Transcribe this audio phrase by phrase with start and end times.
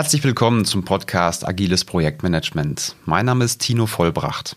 [0.00, 2.96] Herzlich willkommen zum Podcast Agiles Projektmanagement.
[3.04, 4.56] Mein Name ist Tino Vollbracht.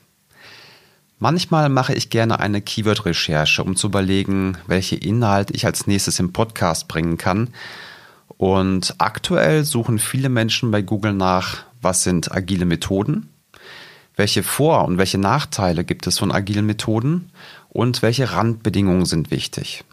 [1.20, 6.32] Manchmal mache ich gerne eine Keyword-Recherche, um zu überlegen, welche Inhalte ich als nächstes im
[6.32, 7.50] Podcast bringen kann.
[8.38, 13.28] Und aktuell suchen viele Menschen bei Google nach, was sind agile Methoden,
[14.16, 17.32] welche Vor- und welche Nachteile gibt es von agilen Methoden
[17.68, 19.84] und welche Randbedingungen sind wichtig.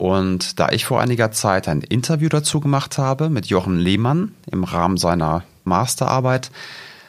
[0.00, 4.64] Und da ich vor einiger Zeit ein Interview dazu gemacht habe mit Jochen Lehmann im
[4.64, 6.50] Rahmen seiner Masterarbeit,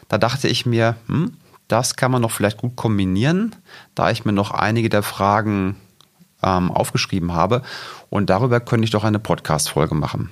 [0.09, 1.37] da dachte ich mir, hm,
[1.69, 3.55] das kann man noch vielleicht gut kombinieren,
[3.95, 5.77] da ich mir noch einige der Fragen
[6.43, 7.61] ähm, aufgeschrieben habe.
[8.09, 10.29] Und darüber könnte ich doch eine Podcast-Folge machen.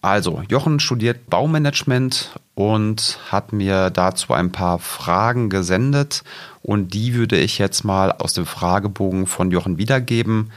[0.00, 6.22] Also, Jochen studiert Baumanagement und hat mir dazu ein paar Fragen gesendet
[6.62, 10.52] und die würde ich jetzt mal aus dem Fragebogen von Jochen wiedergeben.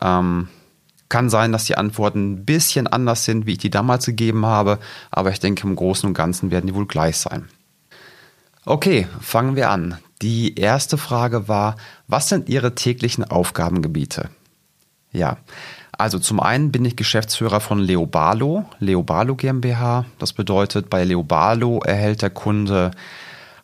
[0.00, 0.48] Ähm,
[1.08, 4.78] kann sein, dass die Antworten ein bisschen anders sind, wie ich die damals gegeben habe,
[5.10, 7.48] aber ich denke, im Großen und Ganzen werden die wohl gleich sein.
[8.64, 9.98] Okay, fangen wir an.
[10.22, 11.76] Die erste Frage war,
[12.08, 14.30] was sind Ihre täglichen Aufgabengebiete?
[15.12, 15.36] Ja,
[15.98, 20.06] also zum einen bin ich Geschäftsführer von Leobalo, Leobalo GmbH.
[20.18, 22.90] Das bedeutet, bei Leobalo erhält der Kunde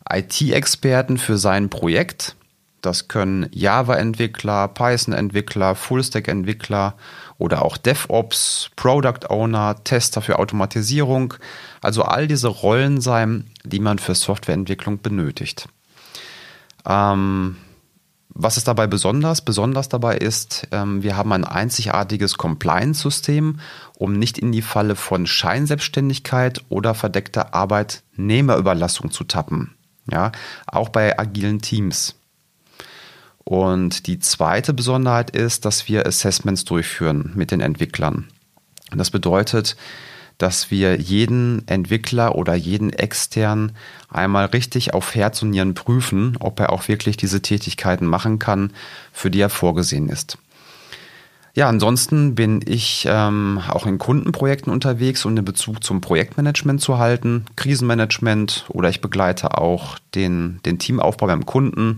[0.09, 2.35] IT-Experten für sein Projekt
[2.81, 6.95] das können Java-Entwickler, Python-Entwickler, Full-Stack-Entwickler
[7.37, 11.33] oder auch DevOps, Product Owner, Tester für Automatisierung,
[11.81, 15.67] also all diese Rollen sein, die man für Softwareentwicklung benötigt.
[16.85, 17.57] Ähm,
[18.33, 19.41] was ist dabei besonders?
[19.41, 23.59] Besonders dabei ist, ähm, wir haben ein einzigartiges Compliance-System,
[23.95, 29.75] um nicht in die Falle von Scheinselbstständigkeit oder verdeckter Arbeitnehmerüberlassung zu tappen.
[30.09, 30.31] Ja,
[30.65, 32.15] auch bei agilen Teams.
[33.43, 38.27] Und die zweite Besonderheit ist, dass wir Assessments durchführen mit den Entwicklern.
[38.95, 39.75] Das bedeutet,
[40.37, 43.73] dass wir jeden Entwickler oder jeden extern
[44.09, 48.71] einmal richtig auf Herz und Nieren prüfen, ob er auch wirklich diese Tätigkeiten machen kann,
[49.13, 50.37] für die er vorgesehen ist.
[51.53, 56.97] Ja, ansonsten bin ich ähm, auch in Kundenprojekten unterwegs, um den Bezug zum Projektmanagement zu
[56.97, 61.97] halten, Krisenmanagement oder ich begleite auch den, den Teamaufbau beim Kunden,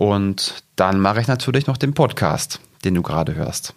[0.00, 3.74] und dann mache ich natürlich noch den Podcast, den du gerade hörst.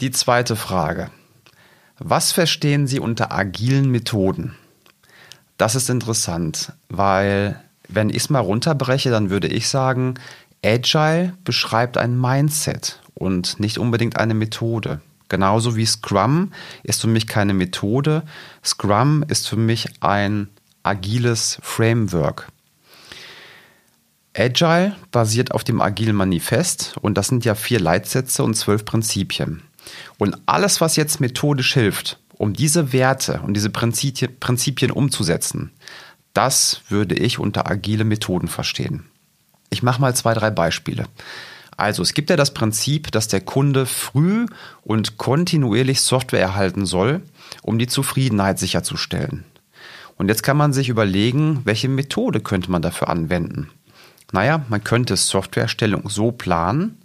[0.00, 1.10] Die zweite Frage.
[1.98, 4.56] Was verstehen Sie unter agilen Methoden?
[5.58, 10.14] Das ist interessant, weil wenn ich es mal runterbreche, dann würde ich sagen,
[10.64, 15.02] Agile beschreibt ein Mindset und nicht unbedingt eine Methode.
[15.28, 18.22] Genauso wie Scrum ist für mich keine Methode.
[18.64, 20.48] Scrum ist für mich ein
[20.82, 22.50] agiles Framework.
[24.34, 29.62] Agile basiert auf dem Agilen Manifest und das sind ja vier Leitsätze und zwölf Prinzipien.
[30.16, 35.70] Und alles, was jetzt methodisch hilft, um diese Werte und diese Prinzipien umzusetzen,
[36.32, 39.04] das würde ich unter agile Methoden verstehen.
[39.68, 41.04] Ich mache mal zwei, drei Beispiele.
[41.76, 44.46] Also es gibt ja das Prinzip, dass der Kunde früh
[44.82, 47.22] und kontinuierlich Software erhalten soll,
[47.62, 49.44] um die Zufriedenheit sicherzustellen.
[50.16, 53.70] Und jetzt kann man sich überlegen, welche Methode könnte man dafür anwenden.
[54.32, 56.98] Naja, man könnte Softwarestellung so planen,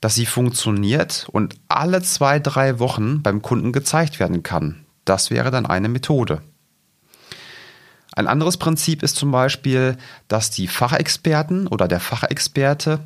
[0.00, 4.84] dass sie funktioniert und alle zwei, drei Wochen beim Kunden gezeigt werden kann.
[5.04, 6.42] Das wäre dann eine Methode.
[8.14, 9.96] Ein anderes Prinzip ist zum Beispiel,
[10.26, 13.00] dass die Fachexperten oder der Fachexperte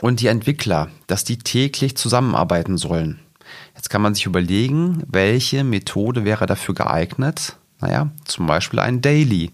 [0.00, 3.20] und die Entwickler, dass die täglich zusammenarbeiten sollen.
[3.74, 7.56] Jetzt kann man sich überlegen, welche Methode wäre dafür geeignet.
[7.80, 9.50] Naja, zum Beispiel ein Daily.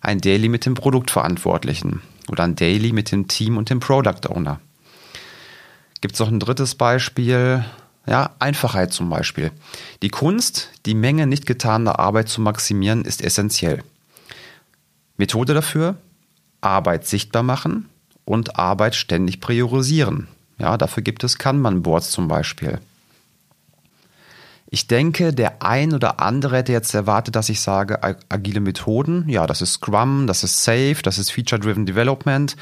[0.00, 4.60] Ein Daily mit dem Produktverantwortlichen oder ein Daily mit dem Team und dem Product Owner.
[6.00, 7.64] Gibt es noch ein drittes Beispiel?
[8.06, 9.52] Ja, Einfachheit zum Beispiel.
[10.02, 13.84] Die Kunst, die Menge nicht getaner Arbeit zu maximieren, ist essentiell.
[15.16, 15.96] Methode dafür?
[16.60, 17.88] Arbeit sichtbar machen
[18.24, 20.28] und Arbeit ständig priorisieren.
[20.58, 22.80] Ja, dafür gibt es Kanban-Boards zum Beispiel.
[24.74, 29.46] Ich denke, der ein oder andere hätte jetzt erwartet, dass ich sage, agile Methoden, ja,
[29.46, 32.56] das ist Scrum, das ist Safe, das ist Feature-Driven Development.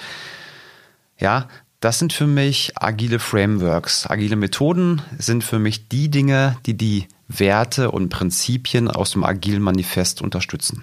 [1.20, 1.46] Ja,
[1.78, 4.10] das sind für mich agile Frameworks.
[4.10, 9.62] Agile Methoden sind für mich die Dinge, die die Werte und Prinzipien aus dem agilen
[9.62, 10.82] Manifest unterstützen.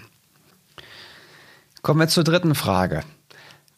[1.82, 3.02] Kommen wir zur dritten Frage.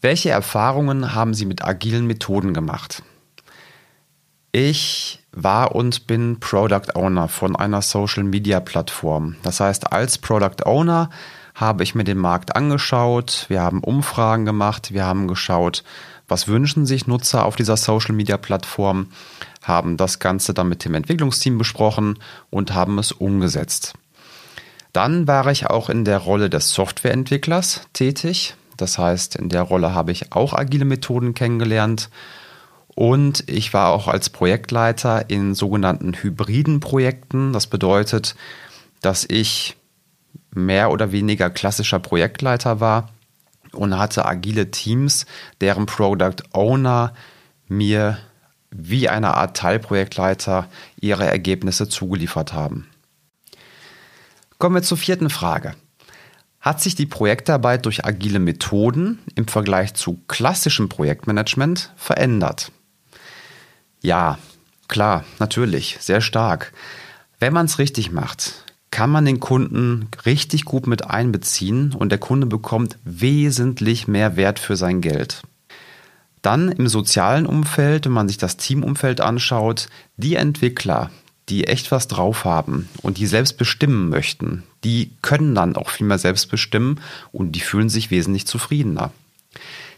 [0.01, 3.01] Welche Erfahrungen haben Sie mit agilen Methoden gemacht?
[4.51, 9.35] Ich war und bin Product Owner von einer Social Media Plattform.
[9.43, 11.11] Das heißt, als Product Owner
[11.53, 15.83] habe ich mir den Markt angeschaut, wir haben Umfragen gemacht, wir haben geschaut,
[16.27, 19.07] was wünschen sich Nutzer auf dieser Social Media Plattform,
[19.61, 22.17] haben das Ganze dann mit dem Entwicklungsteam besprochen
[22.49, 23.93] und haben es umgesetzt.
[24.93, 28.55] Dann war ich auch in der Rolle des Softwareentwicklers tätig.
[28.77, 32.09] Das heißt, in der Rolle habe ich auch agile Methoden kennengelernt.
[32.99, 37.53] Und ich war auch als Projektleiter in sogenannten hybriden Projekten.
[37.53, 38.35] Das bedeutet,
[38.99, 39.77] dass ich
[40.53, 43.07] mehr oder weniger klassischer Projektleiter war
[43.71, 45.27] und hatte agile Teams,
[45.61, 47.13] deren Product Owner
[47.69, 48.17] mir
[48.69, 50.67] wie eine Art Teilprojektleiter
[50.99, 52.89] ihre Ergebnisse zugeliefert haben.
[54.57, 55.73] Kommen wir zur vierten Frage.
[56.59, 62.73] Hat sich die Projektarbeit durch agile Methoden im Vergleich zu klassischem Projektmanagement verändert?
[64.01, 64.37] Ja,
[64.87, 66.73] klar, natürlich, sehr stark.
[67.39, 72.19] Wenn man es richtig macht, kann man den Kunden richtig gut mit einbeziehen und der
[72.19, 75.43] Kunde bekommt wesentlich mehr Wert für sein Geld.
[76.41, 81.11] Dann im sozialen Umfeld, wenn man sich das Teamumfeld anschaut, die Entwickler,
[81.49, 86.07] die echt was drauf haben und die selbst bestimmen möchten, die können dann auch viel
[86.07, 89.11] mehr selbst bestimmen und die fühlen sich wesentlich zufriedener.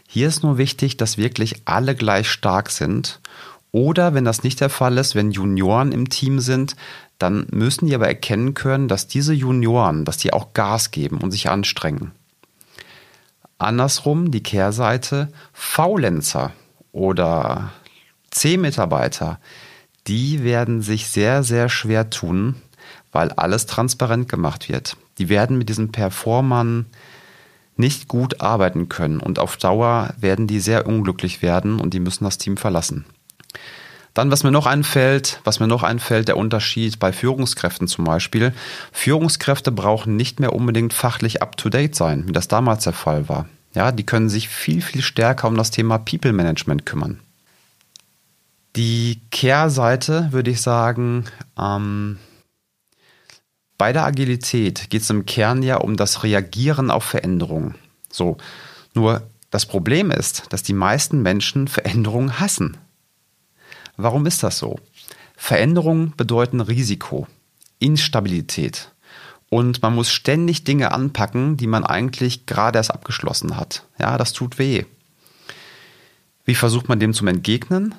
[0.08, 3.20] Hier ist nur wichtig, dass wirklich alle gleich stark sind.
[3.72, 6.76] Oder wenn das nicht der Fall ist, wenn Junioren im Team sind,
[7.18, 11.30] dann müssen die aber erkennen können, dass diese Junioren, dass die auch Gas geben und
[11.30, 12.12] sich anstrengen.
[13.56, 16.52] Andersrum die Kehrseite, Faulenzer
[16.92, 17.72] oder
[18.30, 19.40] C-Mitarbeiter,
[20.06, 22.56] die werden sich sehr, sehr schwer tun,
[23.10, 24.96] weil alles transparent gemacht wird.
[25.18, 26.86] Die werden mit diesen Performern
[27.76, 32.24] nicht gut arbeiten können und auf Dauer werden die sehr unglücklich werden und die müssen
[32.24, 33.06] das Team verlassen.
[34.14, 38.52] Dann, was mir noch einfällt, was mir noch einfällt, der Unterschied bei Führungskräften zum Beispiel.
[38.92, 43.28] Führungskräfte brauchen nicht mehr unbedingt fachlich up to date sein, wie das damals der Fall
[43.28, 43.48] war.
[43.74, 47.20] Ja, die können sich viel, viel stärker um das Thema People Management kümmern.
[48.76, 51.24] Die Kehrseite würde ich sagen,
[51.58, 52.18] ähm,
[53.78, 57.74] bei der Agilität geht es im Kern ja um das Reagieren auf Veränderungen.
[58.10, 58.36] So,
[58.94, 62.76] nur das Problem ist, dass die meisten Menschen Veränderungen hassen.
[63.96, 64.78] Warum ist das so?
[65.36, 67.26] Veränderungen bedeuten Risiko,
[67.78, 68.92] Instabilität
[69.52, 73.84] und man muss ständig Dinge anpacken, die man eigentlich gerade erst abgeschlossen hat.
[73.98, 74.84] Ja, das tut weh.
[76.46, 77.94] Wie versucht man dem zu entgegnen?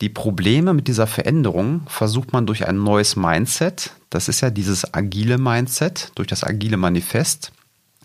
[0.00, 4.94] Die Probleme mit dieser Veränderung versucht man durch ein neues Mindset, das ist ja dieses
[4.94, 7.52] agile Mindset, durch das agile Manifest,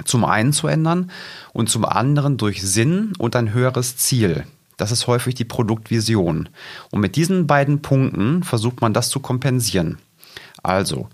[0.04, 1.10] zum einen zu ändern
[1.54, 4.46] und zum anderen durch Sinn und ein höheres Ziel.
[4.80, 6.48] Das ist häufig die Produktvision.
[6.90, 9.98] Und mit diesen beiden Punkten versucht man das zu kompensieren.
[10.64, 11.10] Also,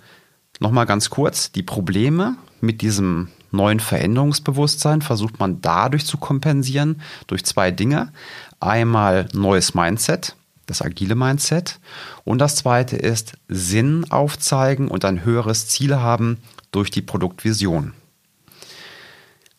[0.59, 7.44] nochmal ganz kurz, die Probleme mit diesem neuen Veränderungsbewusstsein versucht man dadurch zu kompensieren, durch
[7.44, 8.13] zwei Dinge.
[8.59, 10.35] Einmal neues Mindset,
[10.67, 11.79] das agile Mindset.
[12.23, 16.38] Und das zweite ist Sinn aufzeigen und ein höheres Ziel haben
[16.71, 17.94] durch die Produktvision.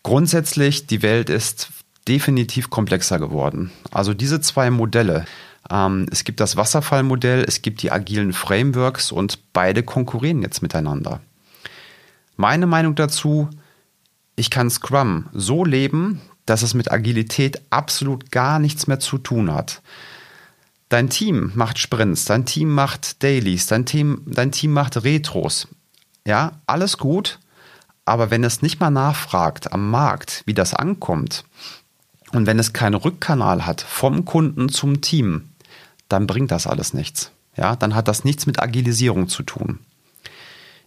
[0.04, 1.70] Grundsätzlich, die Welt ist
[2.08, 3.70] definitiv komplexer geworden.
[3.90, 5.24] Also diese zwei Modelle,
[5.70, 11.20] ähm, es gibt das Wasserfallmodell, es gibt die agilen Frameworks und beide konkurrieren jetzt miteinander.
[12.36, 13.48] Meine Meinung dazu,
[14.36, 19.52] ich kann Scrum so leben, dass es mit Agilität absolut gar nichts mehr zu tun
[19.52, 19.82] hat.
[20.88, 25.66] Dein Team macht Sprints, dein Team macht Dailies, dein Team, dein Team macht Retros.
[26.24, 27.40] Ja, alles gut.
[28.04, 31.44] Aber wenn es nicht mal nachfragt am Markt, wie das ankommt,
[32.36, 35.50] und wenn es keinen Rückkanal hat vom Kunden zum Team,
[36.08, 37.30] dann bringt das alles nichts.
[37.56, 39.78] Ja, dann hat das nichts mit Agilisierung zu tun.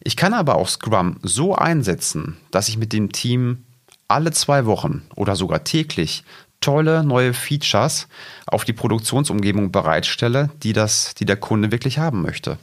[0.01, 3.65] Ich kann aber auch Scrum so einsetzen, dass ich mit dem Team
[4.07, 6.23] alle zwei Wochen oder sogar täglich
[6.61, 8.07] tolle neue Features
[8.45, 12.57] auf die Produktionsumgebung bereitstelle, die, das, die der Kunde wirklich haben möchte.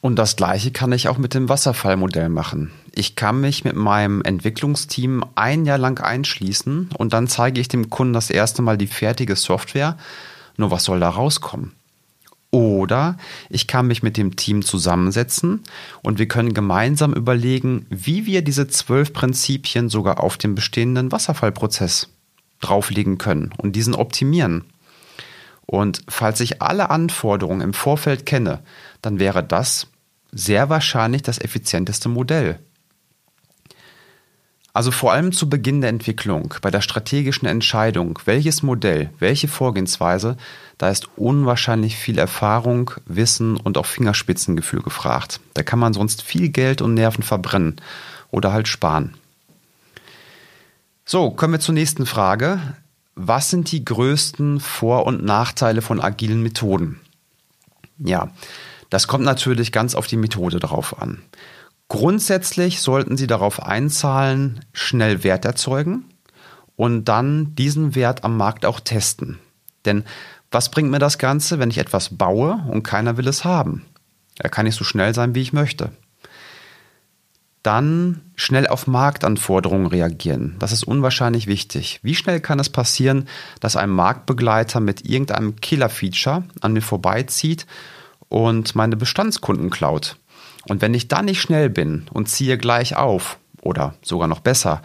[0.00, 2.70] Und das gleiche kann ich auch mit dem Wasserfallmodell machen.
[2.92, 7.90] Ich kann mich mit meinem Entwicklungsteam ein Jahr lang einschließen und dann zeige ich dem
[7.90, 9.98] Kunden das erste Mal die fertige Software.
[10.56, 11.72] Nur was soll da rauskommen?
[12.50, 13.16] Oder
[13.48, 15.60] ich kann mich mit dem Team zusammensetzen
[16.02, 22.08] und wir können gemeinsam überlegen, wie wir diese zwölf Prinzipien sogar auf den bestehenden Wasserfallprozess
[22.60, 24.64] drauflegen können und diesen optimieren.
[25.70, 28.58] Und falls ich alle Anforderungen im Vorfeld kenne,
[29.02, 29.86] dann wäre das
[30.32, 32.58] sehr wahrscheinlich das effizienteste Modell.
[34.72, 40.36] Also vor allem zu Beginn der Entwicklung, bei der strategischen Entscheidung, welches Modell, welche Vorgehensweise,
[40.76, 45.38] da ist unwahrscheinlich viel Erfahrung, Wissen und auch Fingerspitzengefühl gefragt.
[45.54, 47.76] Da kann man sonst viel Geld und Nerven verbrennen
[48.32, 49.14] oder halt sparen.
[51.04, 52.60] So, kommen wir zur nächsten Frage.
[53.14, 57.00] Was sind die größten Vor- und Nachteile von agilen Methoden?
[57.98, 58.30] Ja,
[58.88, 61.22] das kommt natürlich ganz auf die Methode drauf an.
[61.88, 66.04] Grundsätzlich sollten Sie darauf einzahlen, schnell Wert erzeugen
[66.76, 69.38] und dann diesen Wert am Markt auch testen.
[69.84, 70.04] Denn
[70.50, 73.84] was bringt mir das Ganze, wenn ich etwas baue und keiner will es haben?
[74.38, 75.90] Er kann nicht so schnell sein, wie ich möchte.
[77.62, 80.56] Dann schnell auf Marktanforderungen reagieren.
[80.58, 82.00] Das ist unwahrscheinlich wichtig.
[82.02, 83.28] Wie schnell kann es passieren,
[83.60, 87.66] dass ein Marktbegleiter mit irgendeinem Killer-Feature an mir vorbeizieht
[88.28, 90.16] und meine Bestandskunden klaut?
[90.68, 94.82] Und wenn ich dann nicht schnell bin und ziehe gleich auf, oder sogar noch besser,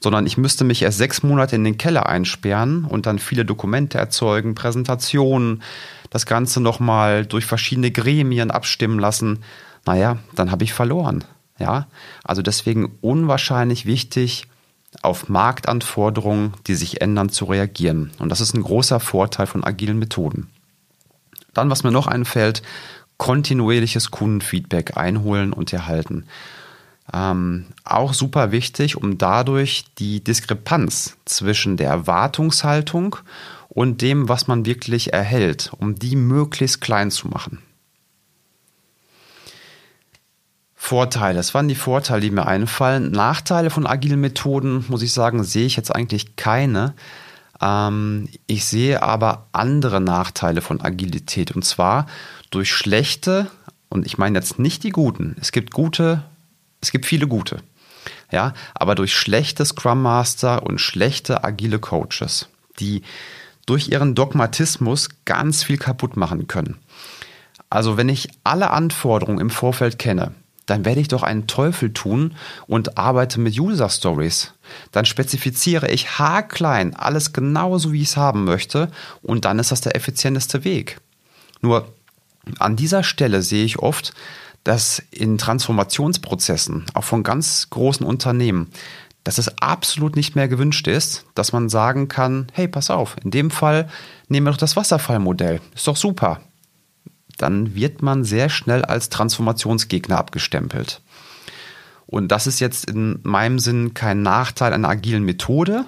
[0.00, 3.98] sondern ich müsste mich erst sechs Monate in den Keller einsperren und dann viele Dokumente
[3.98, 5.62] erzeugen, Präsentationen,
[6.10, 9.40] das Ganze nochmal durch verschiedene Gremien abstimmen lassen,
[9.86, 11.24] naja, dann habe ich verloren.
[11.58, 11.86] Ja,
[12.24, 14.48] also deswegen unwahrscheinlich wichtig,
[15.02, 18.12] auf Marktanforderungen, die sich ändern, zu reagieren.
[18.18, 20.48] Und das ist ein großer Vorteil von agilen Methoden.
[21.52, 22.62] Dann, was mir noch einfällt,
[23.16, 26.26] kontinuierliches Kundenfeedback einholen und erhalten.
[27.12, 33.16] Ähm, auch super wichtig, um dadurch die Diskrepanz zwischen der Erwartungshaltung
[33.68, 37.58] und dem, was man wirklich erhält, um die möglichst klein zu machen.
[40.84, 43.10] Vorteile, das waren die Vorteile, die mir einfallen.
[43.10, 46.92] Nachteile von agilen Methoden, muss ich sagen, sehe ich jetzt eigentlich keine.
[47.58, 52.04] Ähm, ich sehe aber andere Nachteile von Agilität und zwar
[52.50, 53.50] durch schlechte,
[53.88, 56.22] und ich meine jetzt nicht die guten, es gibt gute,
[56.82, 57.62] es gibt viele gute,
[58.30, 63.00] ja, aber durch schlechte Scrum Master und schlechte agile Coaches, die
[63.64, 66.76] durch ihren Dogmatismus ganz viel kaputt machen können.
[67.70, 70.34] Also wenn ich alle Anforderungen im Vorfeld kenne,
[70.66, 72.34] dann werde ich doch einen Teufel tun
[72.66, 74.54] und arbeite mit User Stories.
[74.92, 78.90] Dann spezifiziere ich haarklein alles genauso, wie ich es haben möchte
[79.22, 81.00] und dann ist das der effizienteste Weg.
[81.60, 81.92] Nur
[82.58, 84.12] an dieser Stelle sehe ich oft,
[84.64, 88.70] dass in Transformationsprozessen, auch von ganz großen Unternehmen,
[89.22, 93.30] dass es absolut nicht mehr gewünscht ist, dass man sagen kann, hey, pass auf, in
[93.30, 93.88] dem Fall
[94.28, 96.40] nehmen wir doch das Wasserfallmodell, ist doch super
[97.38, 101.00] dann wird man sehr schnell als Transformationsgegner abgestempelt.
[102.06, 105.86] Und das ist jetzt in meinem Sinn kein Nachteil einer agilen Methode,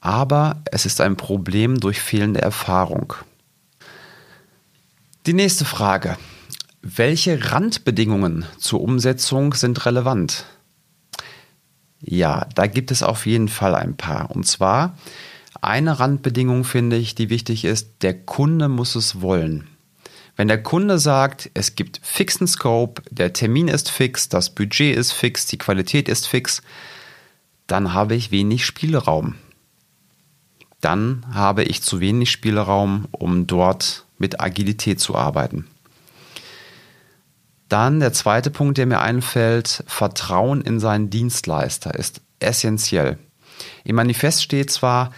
[0.00, 3.14] aber es ist ein Problem durch fehlende Erfahrung.
[5.26, 6.18] Die nächste Frage.
[6.82, 10.44] Welche Randbedingungen zur Umsetzung sind relevant?
[12.00, 14.30] Ja, da gibt es auf jeden Fall ein paar.
[14.30, 14.98] Und zwar
[15.62, 19.66] eine Randbedingung finde ich, die wichtig ist, der Kunde muss es wollen.
[20.36, 25.12] Wenn der Kunde sagt, es gibt fixen Scope, der Termin ist fix, das Budget ist
[25.12, 26.62] fix, die Qualität ist fix,
[27.66, 29.36] dann habe ich wenig Spielraum.
[30.80, 35.66] Dann habe ich zu wenig Spielraum, um dort mit Agilität zu arbeiten.
[37.68, 43.18] Dann der zweite Punkt, der mir einfällt, Vertrauen in seinen Dienstleister ist essentiell.
[43.84, 45.12] Im Manifest steht zwar,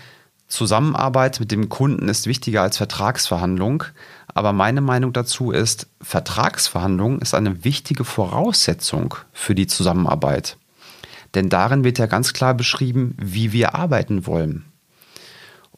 [0.49, 3.85] Zusammenarbeit mit dem Kunden ist wichtiger als Vertragsverhandlung,
[4.33, 10.57] aber meine Meinung dazu ist, Vertragsverhandlung ist eine wichtige Voraussetzung für die Zusammenarbeit.
[11.35, 14.65] Denn darin wird ja ganz klar beschrieben, wie wir arbeiten wollen.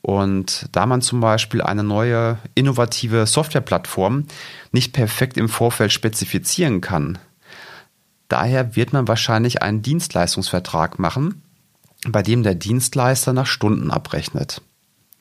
[0.02, 4.26] Und da man zum Beispiel eine neue innovative Softwareplattform
[4.70, 7.18] nicht perfekt im Vorfeld spezifizieren kann,
[8.28, 11.42] daher wird man wahrscheinlich einen Dienstleistungsvertrag machen,
[12.06, 14.62] bei dem der Dienstleister nach Stunden abrechnet.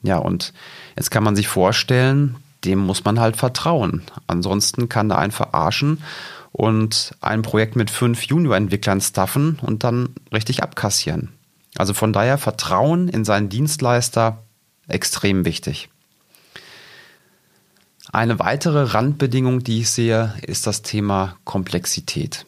[0.04, 0.54] Ja, und
[0.96, 4.04] jetzt kann man sich vorstellen, dem muss man halt vertrauen.
[4.28, 6.04] Ansonsten kann er einen verarschen
[6.52, 11.30] und ein Projekt mit fünf Junior-Entwicklern staffen und dann richtig abkassieren.
[11.78, 14.44] Also von daher Vertrauen in seinen Dienstleister
[14.88, 15.90] extrem wichtig.
[18.12, 22.46] Eine weitere Randbedingung, die ich sehe, ist das Thema Komplexität.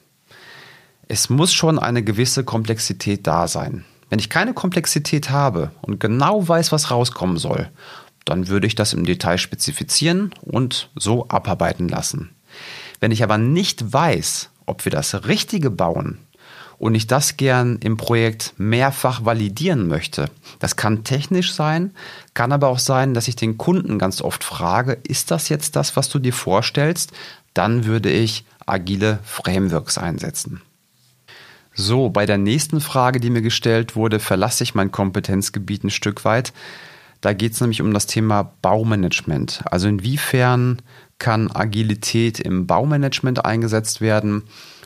[1.07, 3.83] Es muss schon eine gewisse Komplexität da sein.
[4.09, 7.69] Wenn ich keine Komplexität habe und genau weiß, was rauskommen soll
[8.29, 12.29] dann würde ich das im Detail spezifizieren und so abarbeiten lassen.
[12.99, 16.19] Wenn ich aber nicht weiß, ob wir das Richtige bauen
[16.77, 21.91] und ich das gern im Projekt mehrfach validieren möchte, das kann technisch sein,
[22.35, 25.95] kann aber auch sein, dass ich den Kunden ganz oft frage, ist das jetzt das,
[25.95, 27.11] was du dir vorstellst?
[27.55, 30.61] Dann würde ich agile Frameworks einsetzen.
[31.81, 36.25] So, bei der nächsten Frage, die mir gestellt wurde, verlasse ich mein Kompetenzgebiet ein Stück
[36.25, 36.51] weit.
[37.21, 39.61] Da geht es nämlich um das Thema Baumanagement.
[39.63, 40.81] Also inwiefern
[41.19, 44.43] kann Agilität im Baumanagement eingesetzt werden?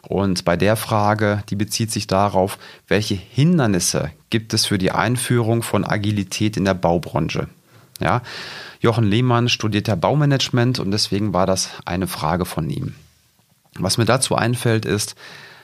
[0.07, 5.63] Und bei der Frage, die bezieht sich darauf, welche Hindernisse gibt es für die Einführung
[5.63, 7.47] von Agilität in der Baubranche?
[7.99, 8.21] Ja,
[8.81, 12.93] Jochen Lehmann studiert ja Baumanagement und deswegen war das eine Frage von ihm.
[13.79, 15.15] Was mir dazu einfällt, ist,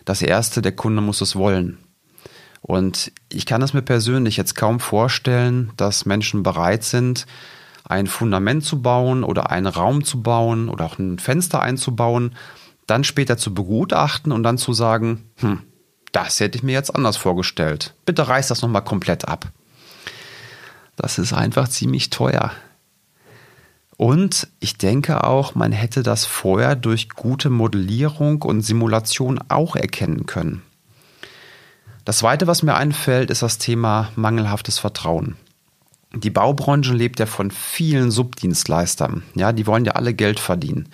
[0.09, 1.77] das erste, der Kunde muss es wollen.
[2.61, 7.27] Und ich kann es mir persönlich jetzt kaum vorstellen, dass Menschen bereit sind,
[7.83, 12.35] ein Fundament zu bauen oder einen Raum zu bauen oder auch ein Fenster einzubauen,
[12.87, 15.61] dann später zu begutachten und dann zu sagen, hm,
[16.11, 17.93] das hätte ich mir jetzt anders vorgestellt.
[18.05, 19.51] Bitte reiß das nochmal komplett ab.
[20.95, 22.51] Das ist einfach ziemlich teuer.
[23.99, 30.25] Und ich denke auch, man hätte das vorher durch gute Modellierung und Simulation auch erkennen
[30.25, 30.61] können.
[32.05, 35.35] Das Zweite, was mir einfällt, ist das Thema mangelhaftes Vertrauen.
[36.13, 39.23] Die Baubranche lebt ja von vielen Subdienstleistern.
[39.35, 40.87] Ja, die wollen ja alle Geld verdienen.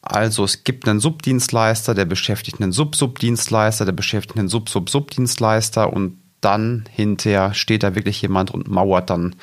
[0.00, 6.84] Also es gibt einen Subdienstleister, der beschäftigt einen Sub-Subdienstleister, der beschäftigt einen Sub-Sub-Subdienstleister und dann
[6.92, 9.34] hinterher steht da wirklich jemand und mauert dann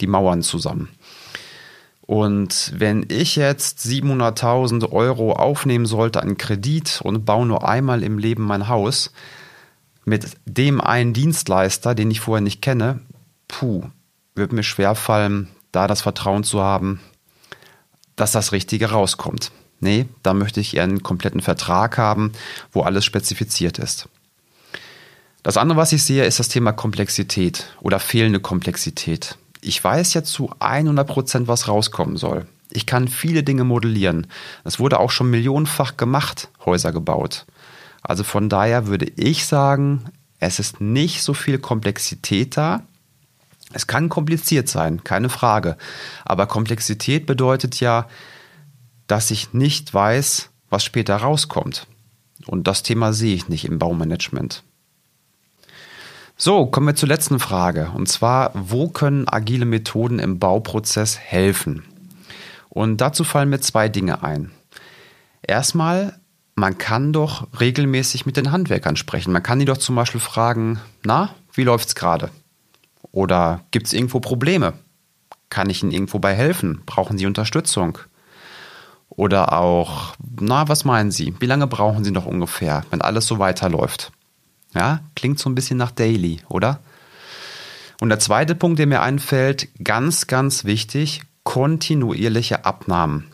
[0.00, 0.90] die Mauern zusammen.
[2.10, 8.18] Und wenn ich jetzt 700.000 Euro aufnehmen sollte an Kredit und baue nur einmal im
[8.18, 9.12] Leben mein Haus
[10.04, 12.98] mit dem einen Dienstleister, den ich vorher nicht kenne,
[13.46, 13.84] puh,
[14.34, 16.98] wird mir schwerfallen, da das Vertrauen zu haben,
[18.16, 19.52] dass das Richtige rauskommt.
[19.78, 22.32] Nee, da möchte ich eher einen kompletten Vertrag haben,
[22.72, 24.08] wo alles spezifiziert ist.
[25.44, 29.38] Das andere, was ich sehe, ist das Thema Komplexität oder fehlende Komplexität.
[29.60, 32.46] Ich weiß ja zu 100 Prozent, was rauskommen soll.
[32.70, 34.26] Ich kann viele Dinge modellieren.
[34.64, 37.46] Es wurde auch schon millionenfach gemacht, Häuser gebaut.
[38.02, 40.04] Also von daher würde ich sagen,
[40.38, 42.82] es ist nicht so viel Komplexität da.
[43.72, 45.76] Es kann kompliziert sein, keine Frage.
[46.24, 48.08] Aber Komplexität bedeutet ja,
[49.06, 51.86] dass ich nicht weiß, was später rauskommt.
[52.46, 54.62] Und das Thema sehe ich nicht im Baumanagement.
[56.42, 57.90] So, kommen wir zur letzten Frage.
[57.94, 61.84] Und zwar, wo können agile Methoden im Bauprozess helfen?
[62.70, 64.50] Und dazu fallen mir zwei Dinge ein.
[65.42, 66.18] Erstmal,
[66.54, 69.34] man kann doch regelmäßig mit den Handwerkern sprechen.
[69.34, 72.30] Man kann die doch zum Beispiel fragen, na, wie läuft's gerade?
[73.12, 74.72] Oder gibt es irgendwo Probleme?
[75.50, 76.80] Kann ich Ihnen irgendwo bei helfen?
[76.86, 77.98] Brauchen Sie Unterstützung?
[79.10, 81.34] Oder auch, na, was meinen Sie?
[81.38, 84.10] Wie lange brauchen Sie noch ungefähr, wenn alles so weiterläuft?
[84.74, 86.80] Ja, klingt so ein bisschen nach Daily, oder?
[88.00, 93.26] Und der zweite Punkt, der mir einfällt, ganz, ganz wichtig, kontinuierliche Abnahmen.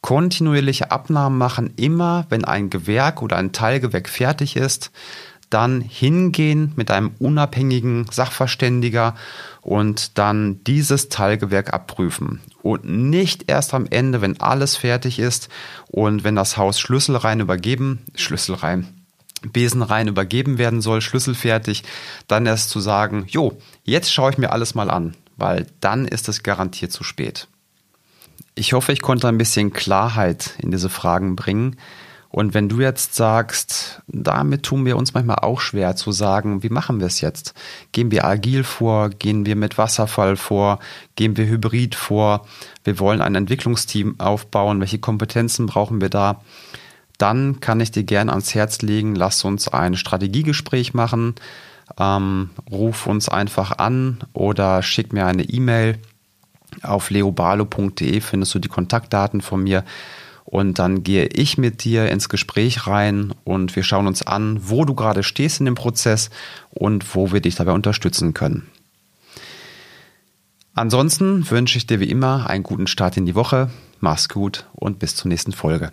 [0.00, 4.92] Kontinuierliche Abnahmen machen immer, wenn ein Gewerk oder ein Teilgewerk fertig ist,
[5.50, 9.14] dann hingehen mit einem unabhängigen Sachverständiger
[9.62, 12.40] und dann dieses Teilgewerk abprüfen.
[12.62, 15.48] Und nicht erst am Ende, wenn alles fertig ist
[15.88, 18.97] und wenn das Haus schlüsselrein übergeben, schlüsselrein,
[19.42, 21.84] Besenrein übergeben werden soll, schlüsselfertig,
[22.26, 26.28] dann erst zu sagen, jo, jetzt schaue ich mir alles mal an, weil dann ist
[26.28, 27.48] es garantiert zu spät.
[28.54, 31.76] Ich hoffe, ich konnte ein bisschen Klarheit in diese Fragen bringen.
[32.30, 36.68] Und wenn du jetzt sagst, damit tun wir uns manchmal auch schwer zu sagen, wie
[36.68, 37.54] machen wir es jetzt?
[37.92, 39.08] Gehen wir agil vor?
[39.08, 40.78] Gehen wir mit Wasserfall vor?
[41.16, 42.46] Gehen wir hybrid vor?
[42.84, 44.80] Wir wollen ein Entwicklungsteam aufbauen.
[44.80, 46.42] Welche Kompetenzen brauchen wir da?
[47.18, 51.34] Dann kann ich dir gerne ans Herz legen, lass uns ein Strategiegespräch machen.
[51.98, 55.98] Ähm, ruf uns einfach an oder schick mir eine E-Mail.
[56.82, 59.84] Auf leobalo.de findest du die Kontaktdaten von mir.
[60.44, 64.86] Und dann gehe ich mit dir ins Gespräch rein und wir schauen uns an, wo
[64.86, 66.30] du gerade stehst in dem Prozess
[66.70, 68.66] und wo wir dich dabei unterstützen können.
[70.72, 73.68] Ansonsten wünsche ich dir wie immer einen guten Start in die Woche.
[74.00, 75.90] Mach's gut und bis zur nächsten Folge.